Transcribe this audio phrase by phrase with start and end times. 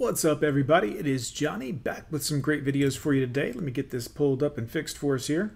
[0.00, 0.98] What's up, everybody?
[0.98, 3.52] It is Johnny back with some great videos for you today.
[3.52, 5.52] Let me get this pulled up and fixed for us here.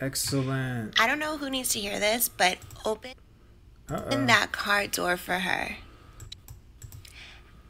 [0.00, 0.98] Excellent.
[0.98, 2.56] I don't know who needs to hear this, but
[2.86, 3.10] open
[3.90, 4.24] Uh-oh.
[4.24, 5.76] that car door for her.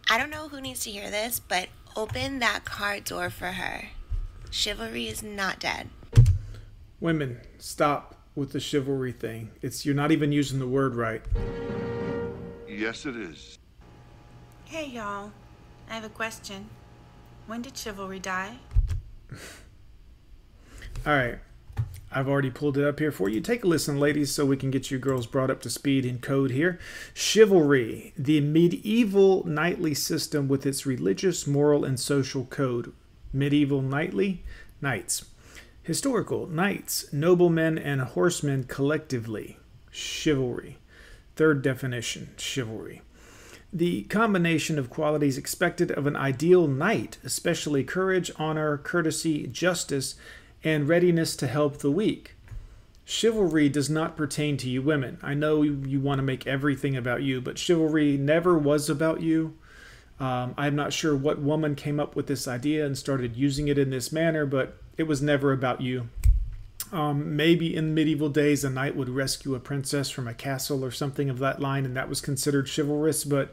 [0.09, 3.88] I don't know who needs to hear this, but open that car door for her.
[4.53, 5.88] Chivalry is not dead.
[7.01, 9.51] Women, stop with the chivalry thing.
[9.61, 11.22] It's you're not even using the word right.
[12.69, 13.58] Yes, it is.
[14.67, 15.31] Hey y'all,
[15.88, 16.69] I have a question.
[17.47, 18.57] When did chivalry die?
[21.06, 21.39] All right.
[22.11, 23.41] I've already pulled it up here for you.
[23.41, 26.19] Take a listen, ladies, so we can get you girls brought up to speed in
[26.19, 26.79] code here.
[27.12, 32.92] Chivalry, the medieval knightly system with its religious, moral, and social code.
[33.33, 34.45] Medieval knightly,
[34.81, 35.25] knights.
[35.83, 39.59] Historical, knights, noblemen, and horsemen collectively.
[39.91, 40.78] Chivalry.
[41.37, 43.03] Third definition, chivalry.
[43.77, 50.14] The combination of qualities expected of an ideal knight, especially courage, honor, courtesy, justice,
[50.62, 52.36] and readiness to help the weak.
[53.05, 55.19] Chivalry does not pertain to you women.
[55.22, 59.55] I know you, want to make everything about you, but chivalry never was about you.
[60.20, 63.77] Um, I'm not sure what woman came up with this idea and started using it
[63.77, 66.09] in this manner, but it was never about you.
[66.92, 70.91] Um, maybe in medieval days, a knight would rescue a princess from a castle or
[70.91, 73.53] something of that line, and that was considered chivalrous, but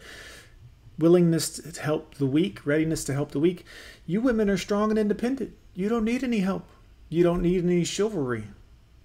[1.00, 3.66] willingness to help the weak, readiness to help the weak,
[4.06, 5.54] you women are strong and independent.
[5.74, 6.68] You don't need any help.
[7.10, 8.46] You don't need any chivalry.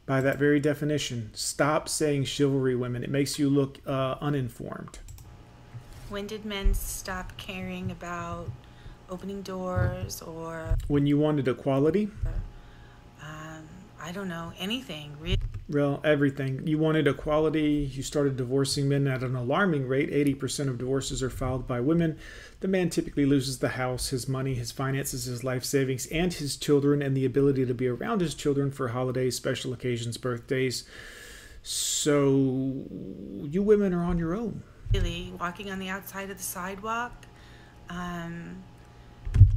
[0.05, 3.03] By that very definition, stop saying chivalry, women.
[3.03, 4.99] It makes you look uh, uninformed.
[6.09, 8.49] When did men stop caring about
[9.11, 12.11] opening doors or, When you wanted equality,
[13.21, 13.67] um,
[14.07, 15.17] I don't know, anything?
[15.19, 15.41] Really?
[15.69, 16.65] Well, everything.
[16.65, 17.91] You wanted equality.
[17.93, 20.13] You started divorcing men at an alarming rate.
[20.13, 22.17] 80% of divorces are filed by women.
[22.61, 26.57] The man typically loses the house, his money, his finances, his life savings, and his
[26.57, 30.85] children, and the ability to be around his children for holidays, special occasions, birthdays.
[31.65, 32.85] So,
[33.43, 34.63] you women are on your own.
[34.95, 35.33] Really?
[35.41, 37.27] Walking on the outside of the sidewalk?
[37.91, 38.63] Um,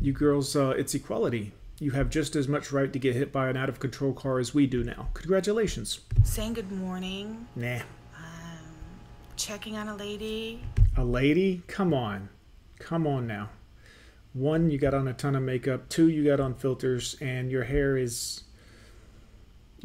[0.02, 1.54] You girls, uh, it's equality.
[1.82, 4.38] You have just as much right to get hit by an out of control car
[4.38, 5.08] as we do now.
[5.14, 6.02] Congratulations.
[6.24, 7.48] saying good morning?
[7.56, 7.76] Nah.
[8.18, 8.66] Um,
[9.38, 10.62] checking on a lady?
[10.98, 11.64] A lady?
[11.68, 12.28] Come on.
[12.80, 13.50] Come on now.
[14.34, 15.88] One, you got on a ton of makeup.
[15.88, 18.44] Two, you got on filters, and your hair is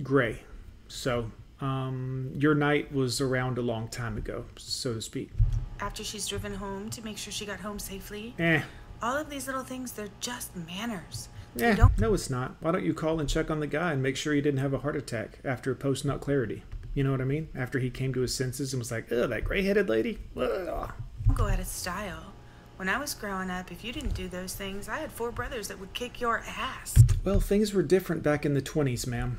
[0.02, 0.40] gray.
[0.88, 1.30] So,
[1.60, 5.30] um, your night was around a long time ago, so to speak.
[5.78, 8.34] After she's driven home to make sure she got home safely?
[8.40, 8.62] Eh.
[9.00, 11.28] All of these little things, they're just manners.
[11.60, 12.56] Eh, don't no, it's not.
[12.60, 14.74] Why don't you call and check on the guy and make sure he didn't have
[14.74, 16.62] a heart attack after post nut clarity?
[16.94, 17.48] You know what I mean?
[17.54, 20.18] After he came to his senses and was like, ugh, that gray headed lady?
[20.36, 20.92] Ugh.
[21.26, 22.32] Don't go out of style.
[22.76, 25.68] When I was growing up, if you didn't do those things, I had four brothers
[25.68, 26.94] that would kick your ass.
[27.24, 29.38] Well, things were different back in the 20s, ma'am.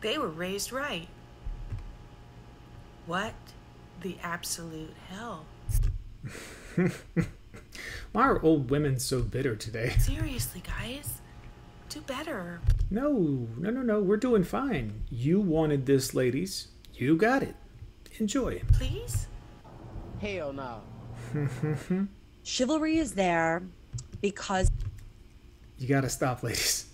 [0.00, 1.08] They were raised right.
[3.06, 3.34] What
[4.00, 5.46] the absolute hell?
[8.12, 9.90] Why are old women so bitter today?
[9.98, 11.20] Seriously, guys,
[11.88, 12.60] do better.
[12.90, 14.00] No, no, no, no.
[14.00, 15.02] We're doing fine.
[15.10, 16.68] You wanted this, ladies.
[16.94, 17.56] You got it.
[18.18, 18.60] Enjoy.
[18.72, 19.26] Please?
[20.20, 20.82] Hell no.
[22.42, 23.62] chivalry is there
[24.20, 24.70] because
[25.78, 26.86] You got to stop, ladies.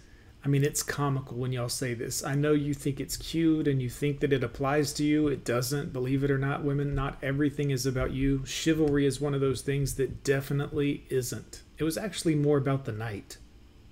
[0.45, 2.23] I mean, it's comical when y'all say this.
[2.23, 5.27] I know you think it's cute and you think that it applies to you.
[5.27, 5.93] It doesn't.
[5.93, 8.45] Believe it or not, women, not everything is about you.
[8.47, 11.63] Chivalry is one of those things that definitely isn't.
[11.77, 13.39] It was actually more about the knight.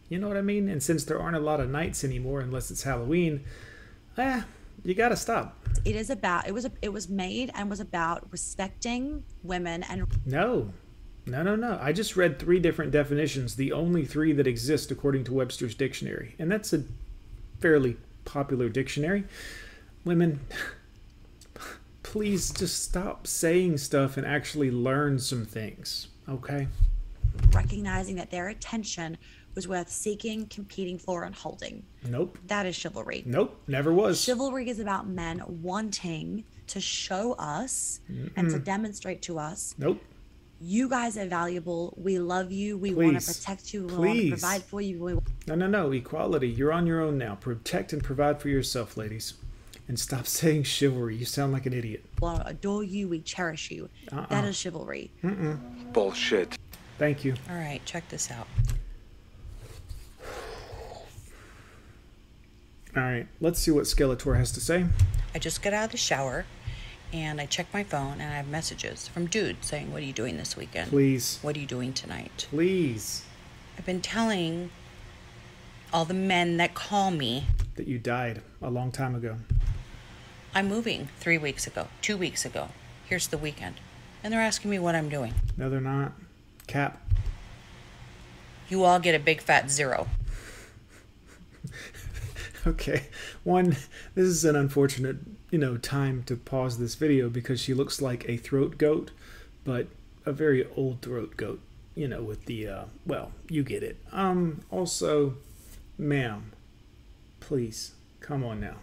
[0.09, 0.69] You know what I mean?
[0.69, 3.43] And since there aren't a lot of knights anymore, unless it's Halloween,
[4.17, 4.43] eh,
[4.85, 5.59] you got to stop.
[5.85, 10.06] it is about it was a, it was made and was about respecting women and
[10.25, 10.73] No,
[11.26, 11.78] no, no, no.
[11.81, 16.34] I just read three different definitions, the only three that exist according to Webster's dictionary.
[16.38, 16.84] And that's a
[17.60, 19.25] fairly popular dictionary.
[20.04, 20.41] Women,
[22.03, 26.69] please just stop saying stuff and actually learn some things, okay?
[27.52, 29.19] recognizing that their attention
[29.55, 31.82] was worth seeking, competing for, and holding.
[32.08, 33.22] Nope, That is chivalry.
[33.26, 34.22] nope, never was.
[34.22, 38.64] Chivalry is about men wanting to show us and to mm-hmm.
[38.64, 40.02] demonstrate to us Nope.
[40.61, 41.94] You guys are valuable.
[41.97, 42.79] We love you.
[42.79, 43.87] We want to protect you.
[43.87, 44.99] We want to provide for you.
[45.03, 45.12] We
[45.47, 45.93] No, no, no.
[45.93, 46.49] Equality.
[46.49, 47.35] You're on your own now.
[47.35, 49.35] Protect and provide for yourself, ladies.
[49.88, 51.17] And stop saying chivalry.
[51.17, 52.05] You sound like an idiot.
[52.20, 53.08] want to adore you.
[53.08, 53.88] We cherish you.
[54.11, 54.26] Uh-uh.
[54.26, 55.11] That is chivalry.
[55.23, 55.93] Mm-mm.
[55.93, 56.56] Bullshit.
[56.99, 57.35] Thank you.
[57.50, 58.47] All right, check this out.
[62.97, 64.87] All right, let's see what Skeletor has to say.
[65.35, 66.47] I just got out of the shower
[67.12, 70.12] and I check my phone and I have messages from dudes saying, What are you
[70.12, 70.91] doing this weekend?
[70.91, 71.38] Please.
[71.43, 72.47] What are you doing tonight?
[72.50, 73.25] Please.
[73.79, 74.70] I've been telling
[75.93, 77.44] all the men that call me
[77.76, 79.37] That you died a long time ago.
[80.55, 82.69] I'm moving three weeks ago, two weeks ago.
[83.08, 83.76] Here's the weekend.
[84.25, 85.35] And they're asking me what I'm doing.
[85.56, 86.12] No, they're not.
[86.67, 87.00] Cap.
[88.69, 90.08] You all get a big fat zero.
[92.77, 93.07] Okay.
[93.45, 93.77] One,
[94.17, 95.19] this is an unfortunate,
[95.51, 99.13] you know, time to pause this video because she looks like a throat goat,
[99.63, 99.87] but
[100.25, 101.61] a very old throat goat,
[101.95, 103.99] you know, with the, uh, well, you get it.
[104.11, 105.37] Um, also,
[105.97, 106.53] ma'am,
[107.39, 108.79] please, come on now.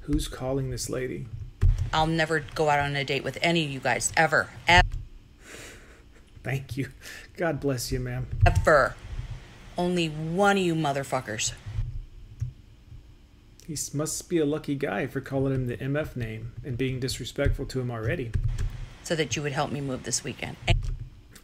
[0.00, 1.26] Who's calling this lady?
[1.92, 4.48] I'll never go out on a date with any of you guys ever.
[4.66, 4.88] Ever.
[6.42, 6.88] Thank you.
[7.36, 8.26] God bless you, ma'am.
[8.44, 8.96] Ever.
[9.78, 11.52] Only one of you motherfuckers.
[13.66, 17.66] He must be a lucky guy for calling him the MF name and being disrespectful
[17.66, 18.32] to him already.
[19.04, 20.56] So that you would help me move this weekend.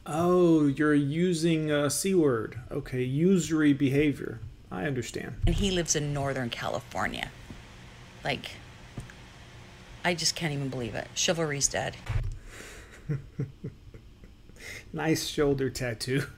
[0.06, 2.58] Oh, you're using uh, a C word.
[2.70, 4.40] Okay, usury behavior.
[4.70, 5.36] I understand.
[5.46, 7.30] and he lives in Northern California.
[8.22, 8.50] Like,
[10.04, 11.08] I just can't even believe it.
[11.14, 11.96] Chivalry's dead.
[14.92, 16.24] Nice shoulder tattoo.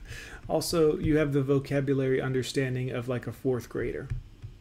[0.49, 4.09] Also, you have the vocabulary understanding of like a fourth grader.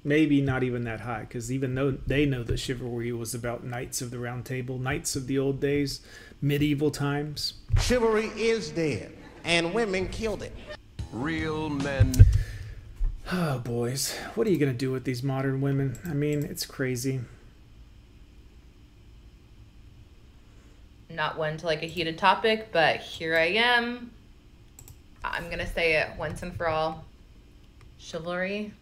[0.02, 4.00] Maybe not even that high, because even though they know that chivalry was about knights
[4.00, 6.00] of the round table, knights of the old days,
[6.40, 7.54] medieval times.
[7.80, 9.12] Chivalry is dead,
[9.44, 10.54] and women killed it.
[11.12, 12.26] Real men.
[13.30, 15.98] Oh, boys, what are you going to do with these modern women?
[16.04, 17.20] I mean, it's crazy.
[21.10, 24.10] not one to like a heated topic, but here I am.
[25.22, 27.04] I'm gonna say it once and for all.
[27.98, 28.72] Chivalry,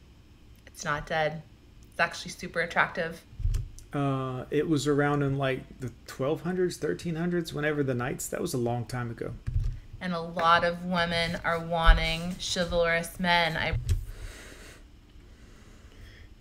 [0.78, 1.42] it's not dead.
[1.90, 3.20] It's actually super attractive.
[3.92, 8.58] Uh, it was around in like the 1200s, 1300s, whenever the knights, that was a
[8.58, 9.32] long time ago.
[10.00, 13.56] And a lot of women are wanting chivalrous men.
[13.56, 13.74] I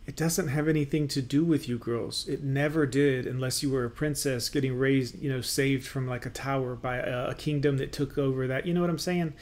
[0.05, 2.27] It doesn't have anything to do with you girls.
[2.27, 6.27] It never did, unless you were a princess getting raised, you know, saved from like
[6.27, 8.67] a tower by a, a kingdom that took over that.
[8.67, 9.33] You know what I'm saying?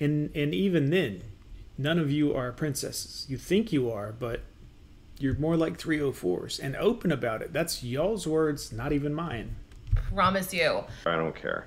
[0.00, 1.22] And and even then,
[1.80, 3.24] none of you are princesses.
[3.28, 4.42] You think you are, but
[5.18, 7.52] you're more like 304s and open about it.
[7.52, 9.56] That's y'all's words, not even mine.
[10.14, 10.84] promise you.
[11.06, 11.66] I don't care.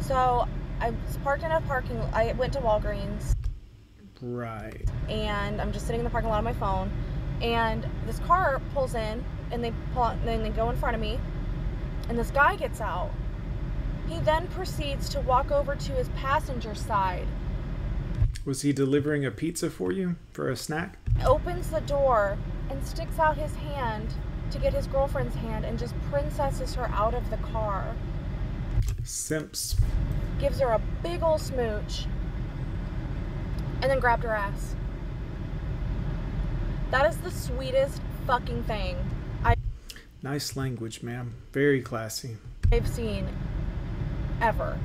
[0.00, 0.46] So
[0.80, 1.98] I was parked in a parking.
[2.12, 3.34] I went to Walgreens
[4.20, 4.88] Right.
[5.08, 6.90] and I'm just sitting in the parking lot on my phone,
[7.40, 10.94] and this car pulls in and they pull out, and then they go in front
[10.96, 11.18] of me,
[12.08, 13.10] and this guy gets out.
[14.08, 17.26] He then proceeds to walk over to his passenger side,
[18.44, 20.98] Was he delivering a pizza for you for a snack?
[21.24, 22.36] opens the door,
[22.70, 24.08] and sticks out his hand
[24.50, 27.94] to get his girlfriend's hand and just princesses her out of the car.
[29.04, 29.76] Simps.
[30.40, 32.06] gives her a big ol' smooch,
[33.80, 34.74] and then grabbed her ass.
[36.90, 38.96] That is the sweetest fucking thing
[39.44, 39.54] I
[40.22, 41.34] Nice language, ma'am.
[41.52, 42.36] Very classy.
[42.72, 43.28] I've seen
[44.40, 44.78] ever.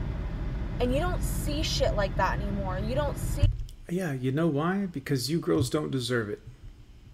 [0.79, 2.79] And you don't see shit like that anymore.
[2.79, 3.43] You don't see
[3.89, 4.85] Yeah, you know why?
[4.85, 6.41] Because you girls don't deserve it.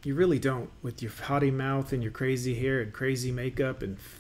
[0.04, 0.70] You really don't.
[0.82, 4.20] With your haughty mouth and your crazy hair and crazy makeup and f-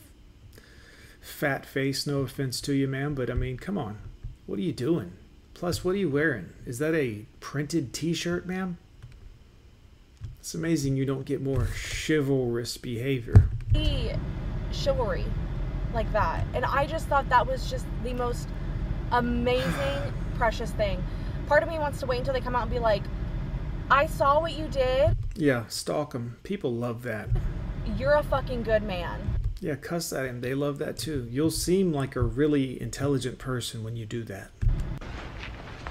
[1.19, 2.07] fat face.
[2.07, 3.97] No offense to you, ma'am, but I mean, come on.
[4.45, 5.13] What are you doing?
[5.53, 6.49] Plus, what are you wearing?
[6.65, 8.77] Is that a printed t shirt, ma'am?
[10.39, 11.67] It's amazing you don't get more
[12.05, 13.49] chivalrous behavior.
[14.71, 15.25] chivalry
[15.93, 16.45] like that.
[16.53, 18.49] And I just thought that was just the most
[19.13, 21.01] amazing, precious thing.
[21.47, 23.03] Part of me wants to wait until they come out and be like,
[23.89, 25.15] I saw what you did.
[25.35, 26.37] Yeah, stalk them.
[26.43, 27.29] People love that.
[27.97, 29.21] You're a fucking good man.
[29.59, 30.41] Yeah, cuss at him.
[30.41, 31.27] They love that too.
[31.29, 34.51] You'll seem like a really intelligent person when you do that.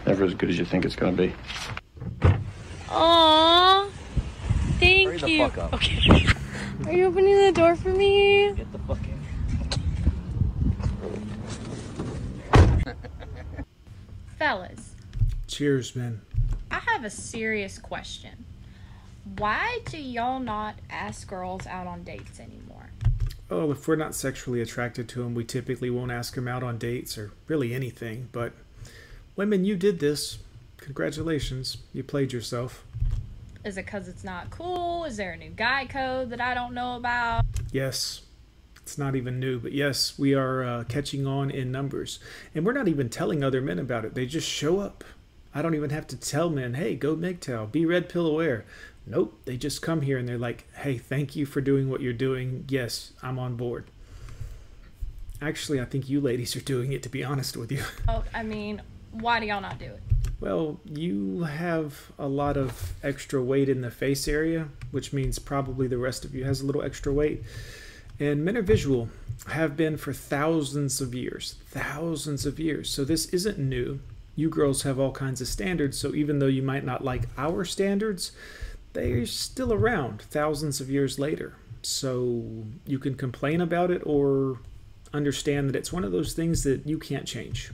[0.06, 1.32] Never as good as you think it's gonna be.
[2.88, 3.88] Aww.
[4.80, 5.38] Thank Hurry the you.
[5.38, 5.72] fuck up.
[5.74, 6.26] Okay.
[6.86, 8.52] Are you opening the door for me?
[8.52, 9.11] Get the fuck in.
[14.42, 14.96] Fellas,
[15.46, 16.20] Cheers, man.
[16.68, 18.44] I have a serious question.
[19.38, 22.90] Why do y'all not ask girls out on dates anymore?
[23.52, 26.76] Oh, if we're not sexually attracted to them, we typically won't ask them out on
[26.76, 28.30] dates or really anything.
[28.32, 28.52] But
[29.36, 30.38] women, you did this.
[30.78, 31.76] Congratulations.
[31.92, 32.84] You played yourself.
[33.64, 35.04] Is it because it's not cool?
[35.04, 37.44] Is there a new guy code that I don't know about?
[37.70, 38.22] Yes.
[38.82, 42.18] It's not even new, but yes, we are uh, catching on in numbers.
[42.54, 44.14] And we're not even telling other men about it.
[44.14, 45.04] They just show up.
[45.54, 48.64] I don't even have to tell men, hey, go MGTOW, be red pill aware.
[49.06, 52.12] Nope, they just come here and they're like, hey, thank you for doing what you're
[52.12, 52.64] doing.
[52.68, 53.86] Yes, I'm on board.
[55.40, 57.82] Actually, I think you ladies are doing it, to be honest with you.
[58.08, 60.00] Oh, I mean, why do y'all not do it?
[60.40, 65.86] Well, you have a lot of extra weight in the face area, which means probably
[65.86, 67.42] the rest of you has a little extra weight.
[68.18, 69.08] And men are visual,
[69.48, 71.56] have been for thousands of years.
[71.66, 72.90] Thousands of years.
[72.90, 74.00] So this isn't new.
[74.36, 77.64] You girls have all kinds of standards, so even though you might not like our
[77.64, 78.32] standards,
[78.92, 81.54] they're still around thousands of years later.
[81.82, 82.44] So
[82.86, 84.60] you can complain about it or
[85.12, 87.72] understand that it's one of those things that you can't change.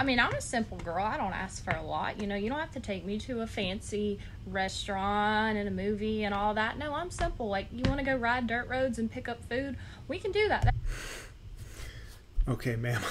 [0.00, 1.04] I mean, I'm a simple girl.
[1.04, 2.18] I don't ask for a lot.
[2.18, 6.24] You know, you don't have to take me to a fancy restaurant and a movie
[6.24, 6.78] and all that.
[6.78, 7.50] No, I'm simple.
[7.50, 9.76] Like, you want to go ride dirt roads and pick up food?
[10.08, 10.74] We can do that.
[12.48, 13.02] Okay, ma'am.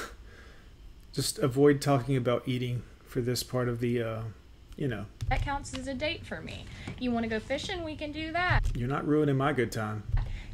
[1.14, 4.22] Just avoid talking about eating for this part of the, uh,
[4.76, 6.66] you know, That counts as a date for me.
[6.98, 7.84] You want to go fishing?
[7.84, 8.62] We can do that.
[8.76, 10.02] you're not ruining my good time.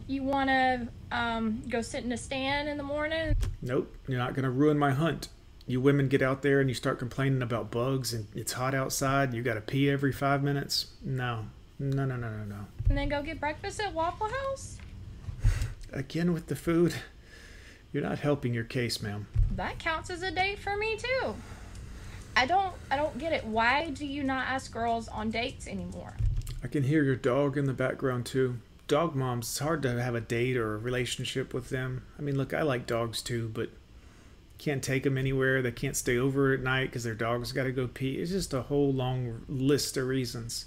[0.07, 3.35] You want to um, go sit in a stand in the morning?
[3.61, 5.29] Nope, you're not going to ruin my hunt.
[5.67, 9.33] You women get out there and you start complaining about bugs and it's hot outside,
[9.33, 10.87] you got to pee every five minutes.
[11.03, 11.47] No,
[11.79, 12.67] no, no, no, no, no.
[12.87, 14.77] And then go get breakfast at Waffle House?
[15.93, 16.93] Again with the food,
[17.91, 19.27] you're not helping your case, ma'am.
[19.55, 21.35] That counts as a date for me too.
[22.37, 23.45] I don't I don't get it.
[23.45, 26.15] Why do you not ask girls on dates anymore?
[26.63, 28.57] I can hear your dog in the background too.
[28.87, 32.03] Dog moms, it's hard to have a date or a relationship with them.
[32.19, 33.69] I mean, look, I like dogs too, but
[34.57, 35.61] can't take them anywhere.
[35.61, 38.15] They can't stay over at night because their dog's got to go pee.
[38.15, 40.65] It's just a whole long list of reasons.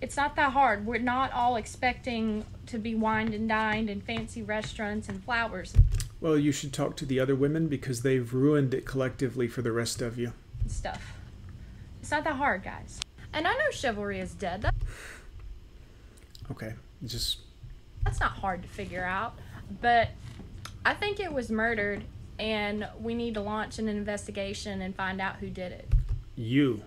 [0.00, 0.86] It's not that hard.
[0.86, 5.74] We're not all expecting to be wined and dined in fancy restaurants and flowers
[6.20, 9.72] Well, you should talk to the other women because they've ruined it collectively for the
[9.72, 10.32] rest of you.
[10.66, 11.02] stuff.
[12.00, 13.00] It's not that hard, guys.
[13.32, 14.62] And I know chivalry is dead.
[14.62, 14.74] That,
[16.50, 17.38] Okay, just
[18.04, 19.34] that's not hard to figure out.
[19.80, 20.08] But
[20.84, 22.02] I think it was murdered,
[22.40, 25.92] and we need to launch an investigation and find out who did it.
[26.34, 26.82] you.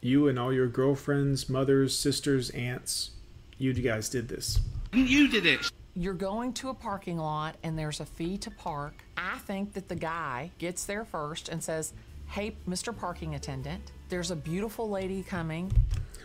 [0.00, 3.10] You and all your girlfriends, mothers, sisters, aunts.
[3.58, 4.60] You guys did this.
[4.92, 5.72] You did it.
[5.94, 8.94] You're going to a parking lot and there's a fee to park.
[9.16, 11.94] I think that the guy gets there first and says,
[12.28, 12.96] Hey, Mr.
[12.96, 15.72] Parking Attendant, there's a beautiful lady coming.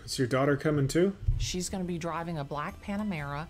[0.06, 1.16] Is your daughter coming too?
[1.40, 3.48] She's going to be driving a black Panamera.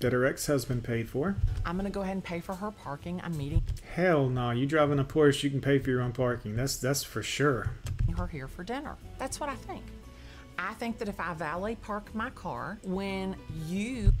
[0.00, 1.36] That her ex husband paid for?
[1.64, 3.20] I'm to go ahead and pay for her parking.
[3.24, 3.62] I'm meeting
[3.94, 6.54] Hell no, you driving a Porsche, you can pay for your own parking.
[6.54, 7.70] That's that's for sure.
[8.16, 8.96] her here for dinner.
[9.18, 9.82] That's what I think.
[10.58, 13.36] I think that if I valet park my car when
[13.66, 14.12] you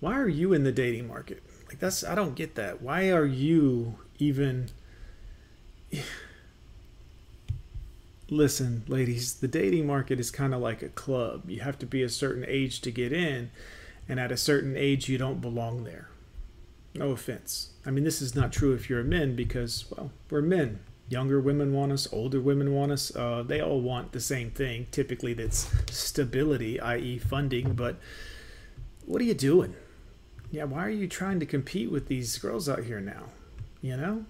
[0.00, 1.42] Why are you in the dating market?
[1.68, 2.82] Like that's I don't get that.
[2.82, 4.68] Why are you even
[8.30, 11.50] Listen, ladies, the dating market is kind of like a club.
[11.50, 13.50] You have to be a certain age to get in,
[14.08, 16.08] and at a certain age you don't belong there.
[16.94, 17.70] No offense.
[17.86, 20.80] I mean, this is not true if you're a man because, well, we're men.
[21.08, 23.14] Younger women want us, older women want us.
[23.14, 24.86] Uh, they all want the same thing.
[24.90, 27.74] Typically, that's stability, i.e., funding.
[27.74, 27.96] But
[29.04, 29.74] what are you doing?
[30.50, 33.24] Yeah, why are you trying to compete with these girls out here now?
[33.80, 34.24] You know?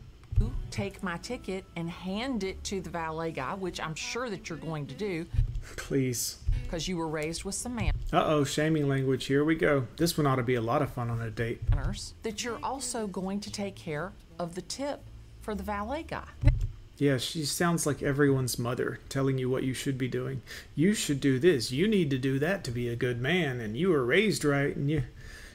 [0.71, 4.59] take my ticket and hand it to the valet guy, which I'm sure that you're
[4.59, 5.27] going to do
[5.77, 6.39] Please.
[6.65, 7.77] because you were raised with some
[8.13, 9.25] manners, Uh oh, shaming language.
[9.27, 9.87] Here we go.
[9.97, 11.61] This one ought to be a lot of fun on a date.
[12.23, 15.01] that you're also going to take care of the tip
[15.41, 16.29] for the valet guy.
[16.99, 20.43] Yeah, she sounds like everyone's mother telling you what you should be doing.
[20.77, 21.73] You should do this.
[21.73, 24.77] You need to do that to be a good man, and you were raised right,
[24.77, 25.03] and you.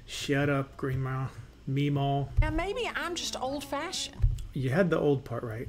[0.05, 1.27] Shut up, Grandma.
[1.69, 2.27] Meemaw.
[2.41, 4.25] Now, maybe I'm just old fashioned.
[4.53, 5.67] You had the old part right.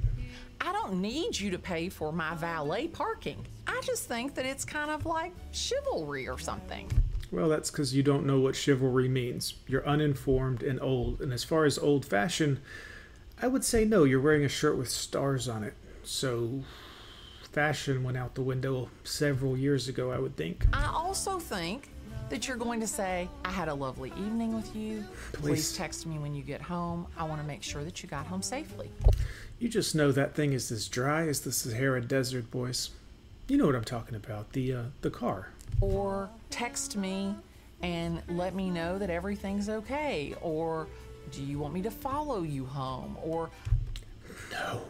[0.61, 3.47] I don't need you to pay for my valet parking.
[3.69, 6.91] I just think that it's kind of like chivalry or something.
[7.31, 9.55] Well, that's because you don't know what chivalry means.
[9.67, 11.21] You're uninformed and old.
[11.21, 12.61] And as far as old fashioned,
[13.41, 15.75] I would say no, you're wearing a shirt with stars on it.
[16.03, 16.63] So,
[17.53, 20.65] fashion went out the window several years ago, I would think.
[20.73, 21.91] I also think
[22.31, 25.05] that you're going to say, I had a lovely evening with you.
[25.33, 25.77] Please, Please.
[25.77, 27.07] text me when you get home.
[27.17, 28.91] I want to make sure that you got home safely.
[29.59, 32.91] You just know that thing is as dry as the Sahara Desert, boys.
[33.49, 34.53] You know what I'm talking about.
[34.53, 35.49] The uh, the car.
[35.81, 37.35] Or text me
[37.83, 40.35] and let me know that everything's okay.
[40.43, 40.87] Or
[41.33, 43.17] do you want me to follow you home?
[43.23, 43.49] Or
[44.53, 44.83] No.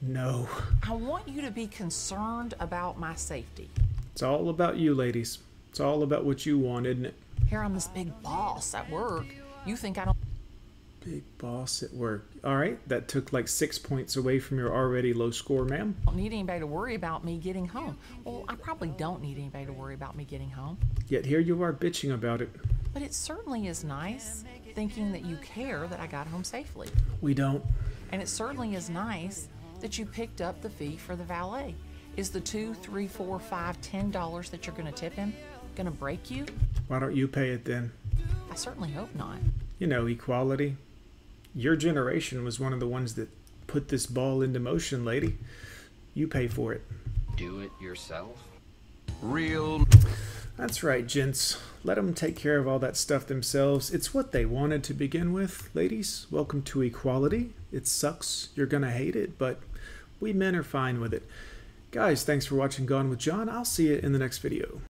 [0.00, 0.48] No.
[0.86, 3.68] I want you to be concerned about my safety.
[4.12, 5.38] It's all about you, ladies.
[5.70, 7.14] It's all about what you want, isn't it?
[7.48, 9.26] Here I'm this big boss at work.
[9.66, 10.16] You think I don't
[11.08, 12.30] Big boss at work.
[12.44, 15.96] All right, that took like six points away from your already low score, ma'am.
[16.04, 17.96] don't need anybody to worry about me getting home.
[18.24, 20.76] Well, I probably don't need anybody to worry about me getting home.
[21.08, 22.50] Yet here you are bitching about it.
[22.92, 26.88] But it certainly is nice thinking that you care that I got home safely.
[27.22, 27.64] We don't.
[28.12, 29.48] And it certainly is nice
[29.80, 31.74] that you picked up the fee for the valet.
[32.16, 35.32] Is the two, three, four, five, ten dollars that you're going to tip him
[35.74, 36.44] going to break you?
[36.88, 37.92] Why don't you pay it then?
[38.50, 39.36] I certainly hope not.
[39.78, 40.76] You know, equality.
[41.58, 43.30] Your generation was one of the ones that
[43.66, 45.38] put this ball into motion, lady.
[46.14, 46.82] You pay for it.
[47.36, 48.40] Do it yourself?
[49.20, 49.84] Real.
[50.56, 51.60] That's right, gents.
[51.82, 53.92] Let them take care of all that stuff themselves.
[53.92, 56.28] It's what they wanted to begin with, ladies.
[56.30, 57.54] Welcome to equality.
[57.72, 58.50] It sucks.
[58.54, 59.58] You're going to hate it, but
[60.20, 61.26] we men are fine with it.
[61.90, 63.48] Guys, thanks for watching Gone with John.
[63.48, 64.80] I'll see you in the next video.